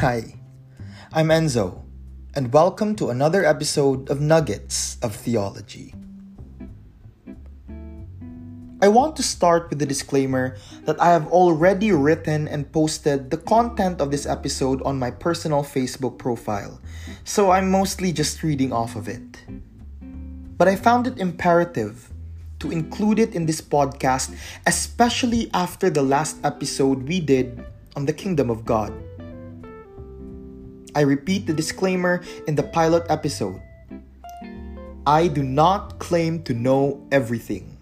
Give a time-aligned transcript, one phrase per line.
[0.00, 0.34] Hi,
[1.10, 1.80] I'm Enzo,
[2.34, 5.94] and welcome to another episode of Nuggets of Theology.
[8.82, 13.38] I want to start with the disclaimer that I have already written and posted the
[13.38, 16.78] content of this episode on my personal Facebook profile,
[17.24, 19.44] so I'm mostly just reading off of it.
[20.58, 22.12] But I found it imperative
[22.58, 24.36] to include it in this podcast,
[24.66, 27.64] especially after the last episode we did
[27.96, 28.92] on the kingdom of God.
[30.96, 33.60] I repeat the disclaimer in the pilot episode.
[35.04, 37.76] I do not claim to know everything.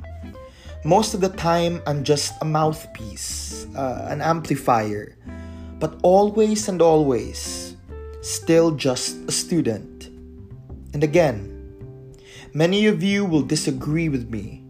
[0.85, 5.17] Most of the time, I'm just a mouthpiece, uh, an amplifier,
[5.79, 7.77] but always and always,
[8.21, 10.11] still just a student.
[10.93, 11.55] And again,
[12.53, 14.67] many of you will disagree with me,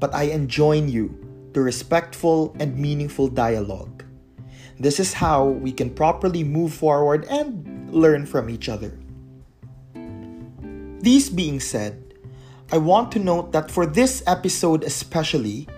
[0.00, 1.14] but I enjoin you
[1.54, 3.99] to respectful and meaningful dialogue.
[4.80, 8.96] This is how we can properly move forward and learn from each other.
[11.04, 12.14] These being said,
[12.72, 15.68] I want to note that for this episode especially,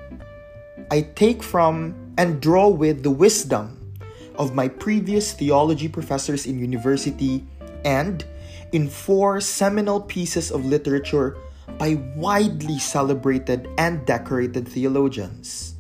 [0.91, 3.93] I take from and draw with the wisdom
[4.37, 7.45] of my previous theology professors in university
[7.85, 8.25] and
[8.71, 11.37] in four seminal pieces of literature
[11.77, 15.75] by widely celebrated and decorated theologians.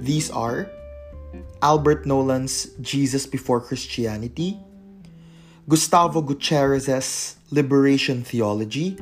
[0.00, 0.70] These are
[1.62, 4.58] Albert Nolan's Jesus Before Christianity,
[5.68, 8.98] Gustavo Gutierrez's Liberation Theology,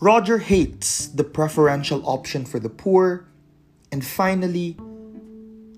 [0.00, 3.28] Roger Haight's the preferential option for the poor.
[3.92, 4.76] And finally,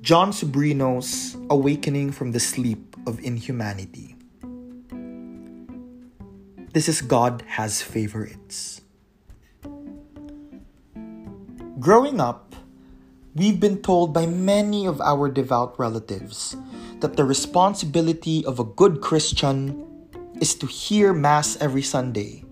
[0.00, 4.14] Jon Sobrino's Awakening from the Sleep of Inhumanity.
[6.72, 8.80] This is God Has Favorites.
[11.78, 12.51] Growing up,
[13.34, 16.56] we've been told by many of our devout relatives
[17.00, 19.86] that the responsibility of a good Christian
[20.40, 22.44] is to hear Mass every Sunday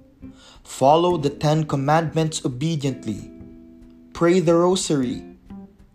[0.70, 3.28] Follow the Ten Commandments obediently.
[4.14, 5.24] Pray the Rosary.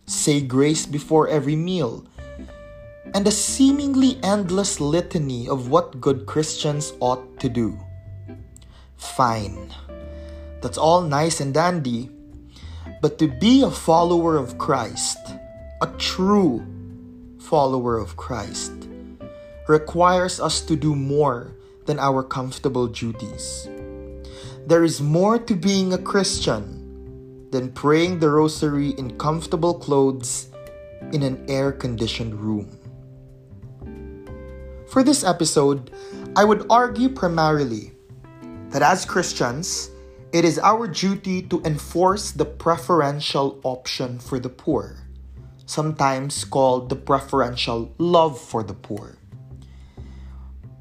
[0.06, 2.06] Say grace before every meal.
[3.16, 7.80] And a seemingly endless litany of what good Christians ought to do.
[8.98, 9.74] Fine.
[10.62, 12.12] That's all nice and dandy.
[13.06, 15.20] But to be a follower of Christ,
[15.80, 16.66] a true
[17.38, 18.74] follower of Christ,
[19.68, 21.54] requires us to do more
[21.86, 23.70] than our comfortable duties.
[24.66, 30.50] There is more to being a Christian than praying the rosary in comfortable clothes
[31.14, 32.74] in an air conditioned room.
[34.90, 35.92] For this episode,
[36.36, 37.92] I would argue primarily
[38.72, 39.92] that as Christians,
[40.36, 45.08] it is our duty to enforce the preferential option for the poor,
[45.66, 49.16] sometimes called the preferential love for the poor.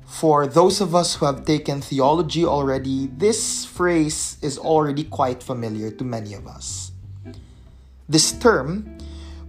[0.02, 5.92] For those of us who have taken theology already, this phrase is already quite familiar
[5.92, 6.90] to many of us.
[8.08, 8.98] This term,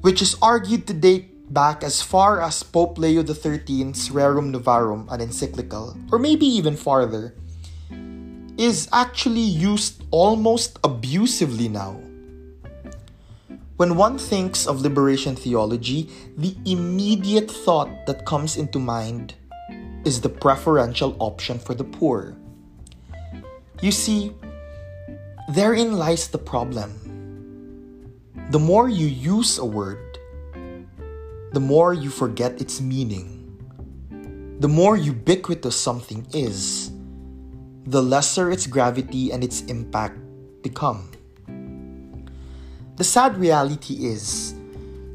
[0.02, 5.20] which is argued to date back as far as Pope Leo XIII's Rerum Novarum, an
[5.20, 7.34] encyclical, or maybe even farther,
[8.58, 12.00] is actually used almost abusively now.
[13.78, 19.36] When one thinks of liberation theology, the immediate thought that comes into mind
[20.06, 22.38] is the preferential option for the poor.
[23.82, 24.32] You see,
[25.50, 26.96] therein lies the problem.
[28.52, 30.00] The more you use a word,
[31.52, 33.42] the more you forget its meaning.
[34.60, 36.95] The more ubiquitous something is,
[37.86, 40.18] the lesser its gravity and its impact
[40.64, 41.12] become.
[42.98, 44.56] The sad reality is,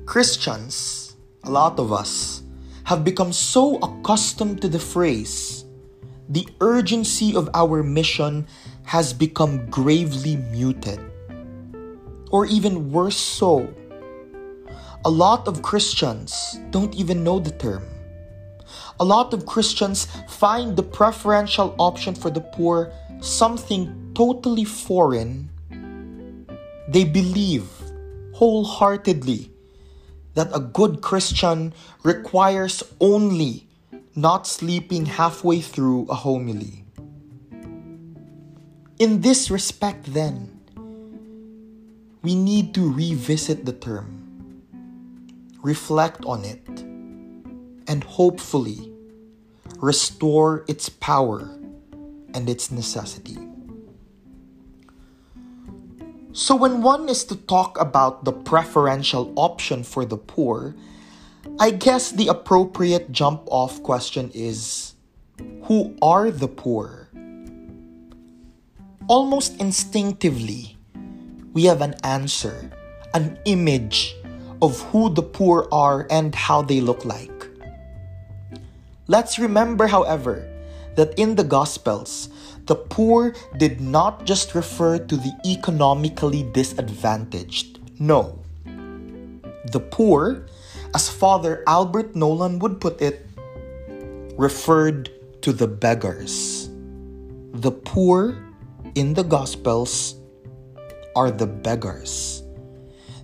[0.06, 2.42] Christians, a lot of us,
[2.84, 5.64] have become so accustomed to the phrase,
[6.28, 8.46] the urgency of our mission
[8.84, 11.00] has become gravely muted.
[12.30, 13.66] Or even worse so,
[15.04, 17.82] a lot of Christians don't even know the term.
[19.00, 25.48] A lot of Christians find the preferential option for the poor something totally foreign.
[26.88, 27.66] They believe
[28.34, 29.50] wholeheartedly
[30.34, 33.66] that a good Christian requires only
[34.14, 36.84] not sleeping halfway through a homily.
[38.98, 40.60] In this respect, then,
[42.22, 44.60] we need to revisit the term,
[45.62, 46.79] reflect on it,
[47.90, 48.92] and hopefully
[49.82, 51.50] restore its power
[52.32, 53.36] and its necessity.
[56.32, 60.76] So, when one is to talk about the preferential option for the poor,
[61.58, 64.94] I guess the appropriate jump off question is
[65.64, 67.08] Who are the poor?
[69.08, 70.78] Almost instinctively,
[71.52, 72.70] we have an answer,
[73.12, 74.14] an image
[74.62, 77.39] of who the poor are and how they look like.
[79.10, 80.46] Let's remember, however,
[80.94, 82.30] that in the Gospels,
[82.66, 87.82] the poor did not just refer to the economically disadvantaged.
[87.98, 88.38] No.
[89.74, 90.46] The poor,
[90.94, 93.26] as Father Albert Nolan would put it,
[94.38, 95.10] referred
[95.42, 96.70] to the beggars.
[97.50, 98.38] The poor
[98.94, 100.14] in the Gospels
[101.16, 102.44] are the beggars.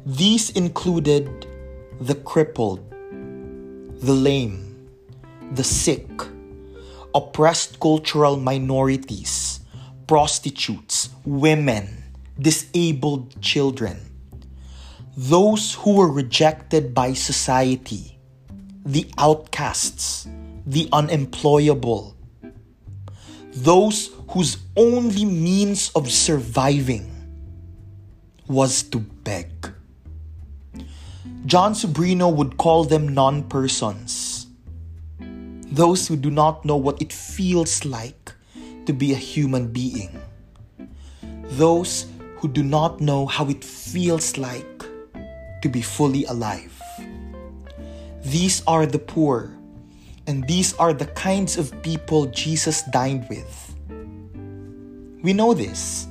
[0.04, 1.46] These included
[2.00, 2.82] the crippled,
[4.02, 4.65] the lame,
[5.52, 6.08] the sick,
[7.14, 9.60] oppressed cultural minorities,
[10.06, 12.04] prostitutes, women,
[12.38, 13.98] disabled children,
[15.16, 18.18] those who were rejected by society,
[18.84, 20.28] the outcasts,
[20.66, 22.14] the unemployable,
[23.52, 27.10] those whose only means of surviving
[28.46, 29.48] was to beg.
[31.46, 34.35] Jon Sobrino would call them non persons,
[35.76, 38.32] those who do not know what it feels like
[38.86, 40.08] to be a human being,
[41.60, 42.06] those
[42.38, 44.80] who do not know how it feels like
[45.60, 46.72] to be fully alive.
[48.24, 49.52] These are the poor,
[50.26, 53.74] and these are the kinds of people Jesus dined with.
[55.22, 56.08] We know this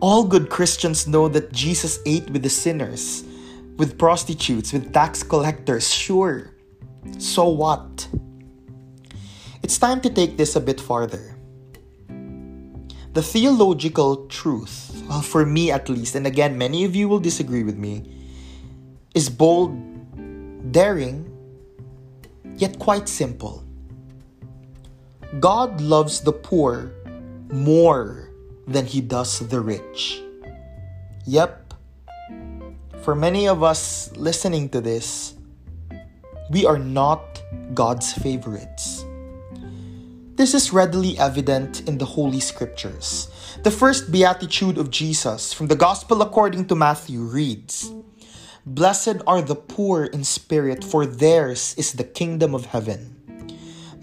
[0.00, 3.24] all good Christians know that Jesus ate with the sinners,
[3.78, 6.52] with prostitutes, with tax collectors, sure.
[7.16, 8.06] So what?
[9.62, 11.34] It's time to take this a bit farther.
[13.12, 17.64] The theological truth, well, for me at least, and again, many of you will disagree
[17.64, 18.04] with me,
[19.14, 19.74] is bold,
[20.70, 21.26] daring,
[22.56, 23.64] yet quite simple.
[25.40, 26.92] God loves the poor
[27.50, 28.30] more
[28.66, 30.22] than he does the rich.
[31.26, 31.74] Yep,
[33.02, 35.34] for many of us listening to this,
[36.50, 37.42] we are not
[37.74, 39.04] God's favorites.
[40.38, 43.26] This is readily evident in the Holy Scriptures.
[43.64, 47.90] The first beatitude of Jesus from the Gospel according to Matthew reads
[48.64, 53.18] Blessed are the poor in spirit, for theirs is the kingdom of heaven.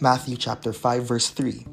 [0.01, 1.65] Matthew chapter 5 verse 3.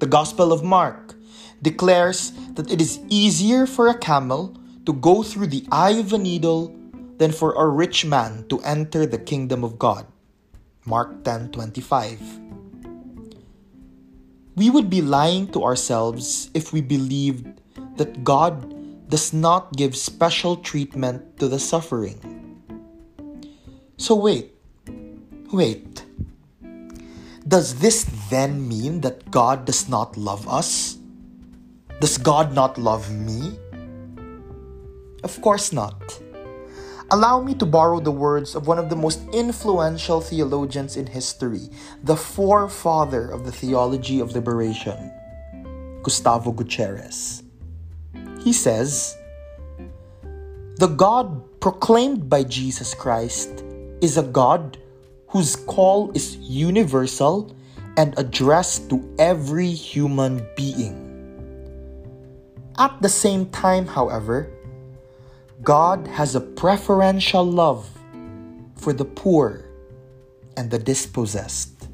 [0.00, 1.14] The Gospel of Mark
[1.62, 6.18] declares that it is easier for a camel to go through the eye of a
[6.18, 6.74] needle
[7.18, 10.04] than for a rich man to enter the kingdom of God.
[10.84, 12.39] Mark 10:25.
[14.60, 17.48] We would be lying to ourselves if we believed
[17.96, 22.20] that God does not give special treatment to the suffering.
[23.96, 24.52] So wait.
[25.50, 26.04] Wait.
[27.48, 30.98] Does this then mean that God does not love us?
[32.04, 33.56] Does God not love me?
[35.24, 35.96] Of course not.
[37.12, 41.66] Allow me to borrow the words of one of the most influential theologians in history,
[42.04, 45.10] the forefather of the theology of liberation,
[46.04, 47.42] Gustavo Gutierrez.
[48.44, 49.18] He says,
[50.78, 53.64] The God proclaimed by Jesus Christ
[54.00, 54.78] is a God
[55.26, 57.50] whose call is universal
[57.96, 60.94] and addressed to every human being.
[62.78, 64.48] At the same time, however,
[65.62, 67.88] God has a preferential love
[68.76, 69.64] for the poor
[70.56, 71.88] and the dispossessed.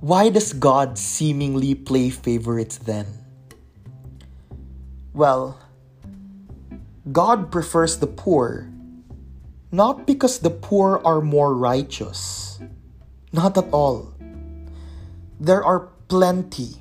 [0.00, 3.06] Why does God seemingly play favorites then?
[5.14, 5.60] Well,
[7.12, 8.72] God prefers the poor
[9.72, 12.60] not because the poor are more righteous.
[13.32, 14.12] Not at all.
[15.40, 16.76] There are plenty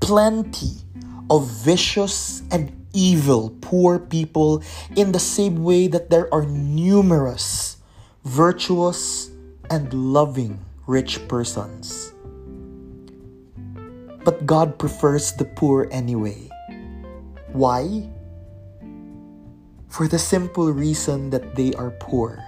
[0.00, 0.84] plenty
[1.30, 4.62] of vicious and evil poor people
[4.96, 7.78] in the same way that there are numerous
[8.24, 9.30] virtuous
[9.70, 12.12] and loving rich persons.
[14.24, 16.50] But God prefers the poor anyway.
[17.52, 18.10] Why?
[19.88, 22.44] For the simple reason that they are poor.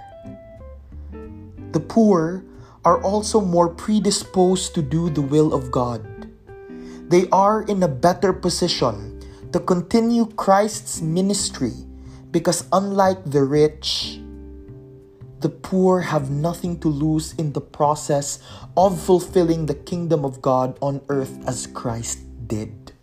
[1.71, 2.45] The poor
[2.85, 6.05] are also more predisposed to do the will of God
[7.11, 9.19] they are in a better position
[9.51, 11.75] to continue Christ's ministry
[12.31, 14.21] because, unlike the rich,
[15.41, 18.39] the poor have nothing to lose in the process
[18.77, 22.93] of fulfilling the kingdom of God on earth as Christ did.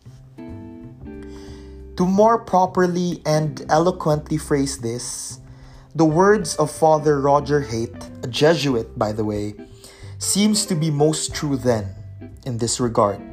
[1.99, 5.41] To more properly and eloquently phrase this,
[5.95, 9.53] the words of Father Roger Haight, a Jesuit by the way,
[10.17, 11.93] seems to be most true then
[12.47, 13.28] in this regard.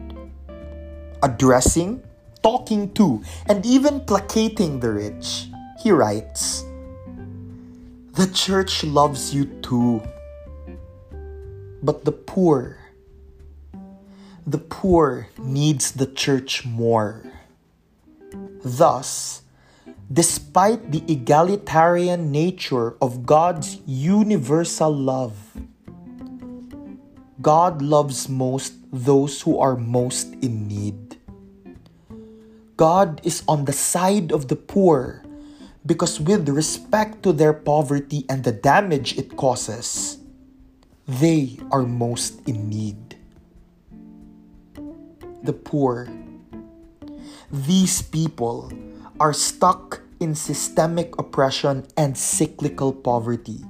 [1.25, 2.05] Addressing,
[2.43, 5.49] talking to, and even placating the rich,
[5.81, 6.61] he writes
[8.13, 10.05] The church loves you too,
[11.81, 12.77] but the poor,
[14.45, 17.25] the poor needs the church more.
[18.61, 19.41] Thus,
[20.13, 25.57] despite the egalitarian nature of God's universal love,
[27.41, 31.04] God loves most those who are most in need.
[32.77, 35.23] God is on the side of the poor
[35.85, 40.17] because, with respect to their poverty and the damage it causes,
[41.07, 43.15] they are most in need.
[45.43, 46.09] The poor.
[47.49, 48.73] These people
[49.21, 53.63] are stuck in systemic oppression and cyclical poverty.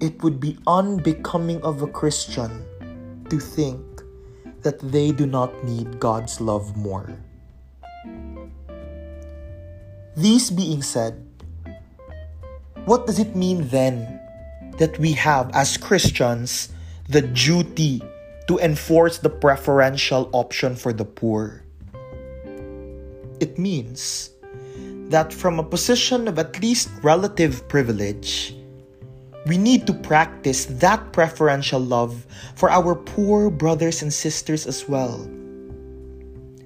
[0.00, 2.64] It would be unbecoming of a Christian
[3.28, 3.84] to think
[4.62, 7.12] that they do not need God's love more.
[10.16, 11.26] These being said,
[12.84, 14.20] what does it mean then
[14.78, 16.70] that we have as Christians
[17.08, 18.02] the duty
[18.48, 21.62] to enforce the preferential option for the poor?
[23.38, 24.30] It means
[25.10, 28.54] that from a position of at least relative privilege,
[29.46, 35.22] we need to practice that preferential love for our poor brothers and sisters as well.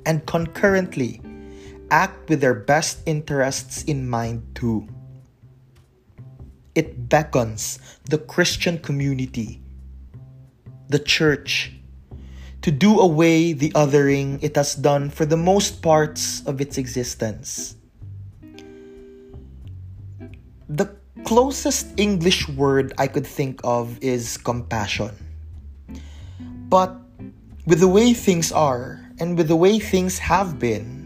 [0.07, 1.21] And concurrently,
[1.95, 4.83] act with their best interests in mind too.
[6.75, 7.79] It beckons
[8.11, 9.63] the Christian community,
[10.91, 11.71] the church,
[12.67, 17.77] to do away the othering it has done for the most parts of its existence.
[20.67, 20.91] The
[21.23, 25.15] closest English word I could think of is compassion.
[26.67, 26.99] But
[27.71, 31.04] with the way things are, and with the way things have been,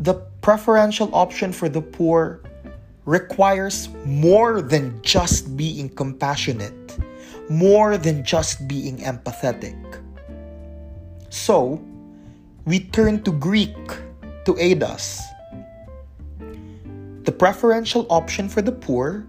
[0.00, 2.40] the preferential option for the poor
[3.04, 6.96] requires more than just being compassionate,
[7.50, 9.76] more than just being empathetic.
[11.28, 11.84] So,
[12.64, 13.76] we turn to Greek
[14.46, 15.20] to aid us.
[17.24, 19.26] The preferential option for the poor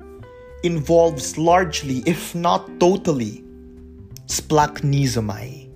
[0.63, 3.43] involves largely, if not totally,
[4.27, 5.67] splachnisomai.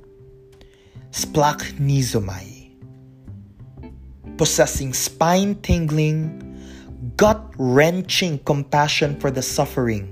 [1.12, 2.55] Splachnisomai.
[4.38, 6.44] Possessing spine tingling,
[7.16, 10.12] gut wrenching compassion for the suffering,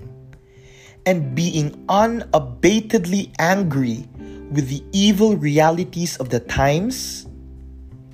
[1.06, 4.08] and being unabatedly angry
[4.52, 7.28] with the evil realities of the times,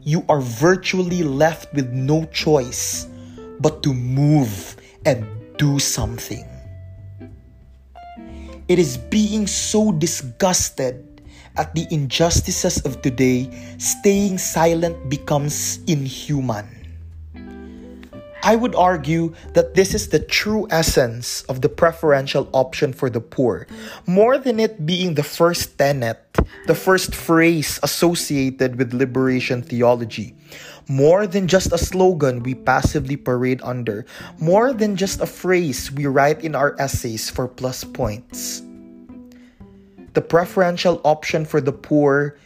[0.02, 3.06] you are virtually left with no choice
[3.60, 6.48] but to move and do something.
[8.68, 11.09] It is being so disgusted
[11.60, 16.80] at the injustices of today, staying silent becomes inhuman.
[18.42, 23.20] I would argue that this is the true essence of the preferential option for the
[23.20, 23.68] poor,
[24.08, 26.24] more than it being the first tenet,
[26.66, 30.34] the first phrase associated with liberation theology.
[30.88, 34.08] More than just a slogan we passively parade under,
[34.40, 38.64] more than just a phrase we write in our essays for plus points.
[40.14, 42.38] The preferential option for the poor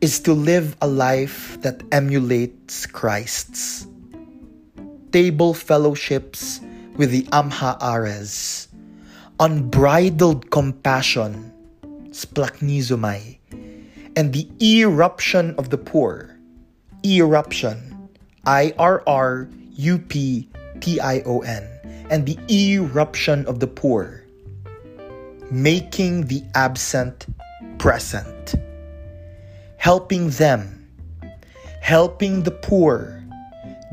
[0.00, 3.86] is to live a life that emulates Christ's
[5.12, 6.60] table fellowships
[6.96, 8.68] with the am ha'aretz,
[9.40, 11.52] unbridled compassion,
[12.10, 13.38] splachnisomai,
[14.16, 16.36] and the eruption of the poor,
[17.04, 18.10] eruption,
[18.44, 20.48] I R R U P
[20.80, 21.62] T I O N,
[22.10, 24.24] and the eruption of the poor,
[25.50, 27.26] making the absent
[27.78, 28.54] present,
[29.76, 30.88] helping them,
[31.80, 33.22] helping the poor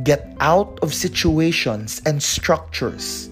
[0.03, 3.29] get out of situations and structures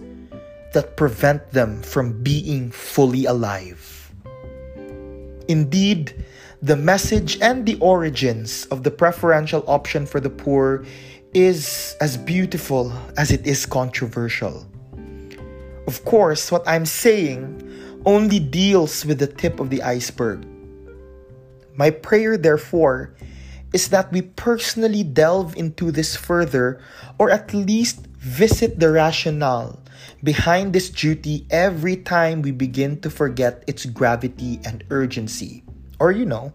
[0.74, 4.12] that prevent them from being fully alive.
[5.48, 6.26] Indeed,
[6.62, 10.86] the message and the origins of the preferential option for the poor
[11.34, 14.66] is as beautiful as it is controversial.
[15.88, 17.73] Of course, what I'm saying
[18.06, 20.46] only deals with the tip of the iceberg.
[21.76, 23.16] My prayer, therefore,
[23.74, 26.80] is that we personally delve into this further
[27.18, 29.80] or at least visit the rationale
[30.24, 35.64] behind this duty every time we begin to forget its gravity and urgency.
[36.00, 36.54] Or, you know,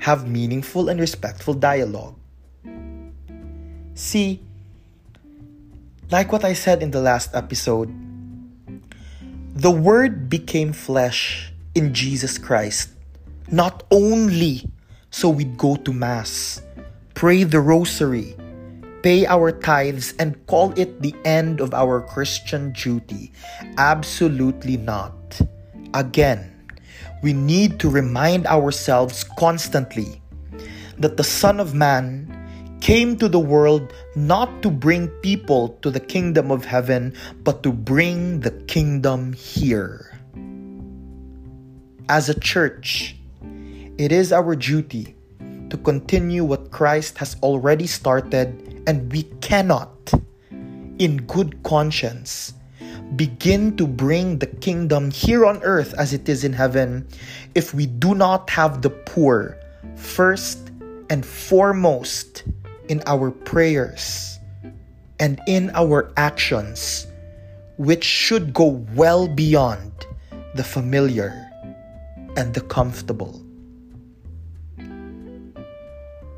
[0.00, 2.16] have meaningful and respectful dialogue.
[3.94, 4.42] See,
[6.10, 7.92] like what I said in the last episode,
[9.54, 12.90] the Word became flesh in Jesus Christ,
[13.52, 14.66] not only
[15.10, 16.60] so we'd go to Mass,
[17.14, 18.34] pray the Rosary,
[19.02, 23.30] pay our tithes, and call it the end of our Christian duty.
[23.78, 25.14] Absolutely not.
[25.94, 26.50] Again,
[27.22, 30.20] we need to remind ourselves constantly
[30.98, 32.26] that the Son of Man
[32.80, 37.72] came to the world not to bring people to the kingdom of heaven, but to
[37.72, 40.20] bring the kingdom here.
[42.08, 43.16] As a church,
[43.96, 45.16] it is our duty
[45.70, 50.12] to continue what Christ has already started, and we cannot,
[50.98, 52.52] in good conscience,
[53.16, 57.06] begin to bring the kingdom here on earth as it is in heaven
[57.54, 59.56] if we do not have the poor
[59.96, 60.70] first
[61.10, 62.44] and foremost
[62.88, 64.38] in our prayers
[65.20, 67.06] and in our actions,
[67.76, 69.92] which should go well beyond
[70.54, 71.50] the familiar
[72.36, 73.40] and the comfortable.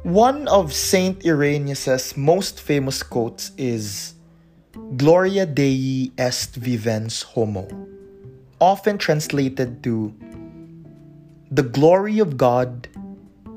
[0.03, 4.15] One of Saint Irenaeus' most famous quotes is
[4.97, 7.67] Gloria Dei est vivens homo,
[8.61, 10.15] often translated to
[11.51, 12.89] The glory of God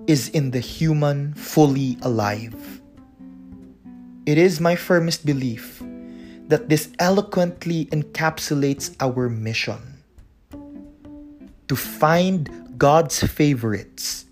[0.08, 2.79] is in the human fully alive.
[4.26, 5.82] It is my firmest belief
[6.48, 10.04] that this eloquently encapsulates our mission.
[11.68, 14.26] To find God's favorites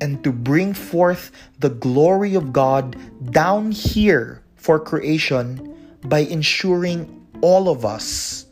[0.00, 2.96] and to bring forth the glory of God
[3.32, 8.46] down here for creation by ensuring all of us,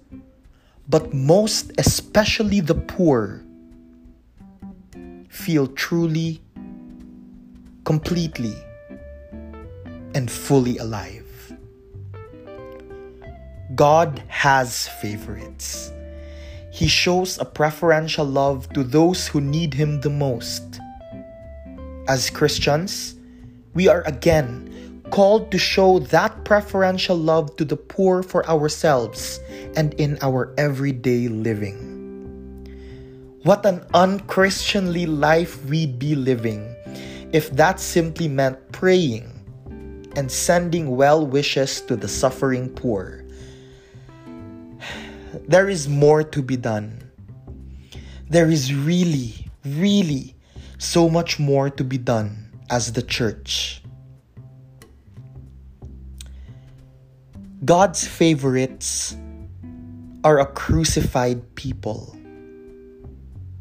[0.88, 3.44] but most especially the poor,
[5.28, 6.42] feel truly,
[7.84, 8.54] completely,
[10.18, 11.54] and fully alive.
[13.76, 15.92] God has favorites.
[16.72, 20.80] He shows a preferential love to those who need Him the most.
[22.08, 23.14] As Christians,
[23.74, 24.66] we are again
[25.14, 29.38] called to show that preferential love to the poor for ourselves
[29.76, 31.78] and in our everyday living.
[33.44, 36.74] What an unchristianly life we'd be living
[37.30, 39.37] if that simply meant praying
[40.16, 43.24] and sending well wishes to the suffering poor.
[45.46, 47.10] There is more to be done.
[48.28, 50.34] There is really, really
[50.78, 53.82] so much more to be done as the church.
[57.64, 59.16] God's favorites
[60.24, 62.16] are a crucified people.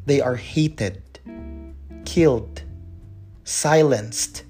[0.05, 1.01] They are hated,
[2.05, 2.61] killed,
[3.43, 4.43] silenced,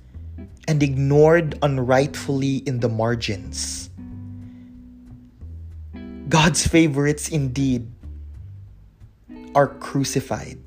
[0.67, 3.89] and ignored unrightfully in the margins.
[6.29, 7.89] God's favorites indeed
[9.55, 10.59] are crucified.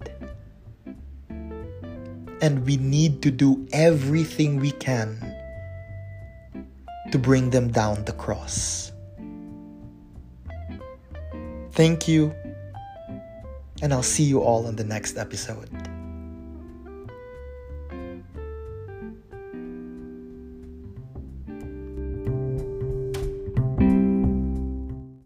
[2.41, 5.21] And we need to do everything we can
[7.13, 8.93] to bring them down the cross.
[11.73, 12.35] Thank you,
[13.83, 15.90] and I'll see you all in the next episode.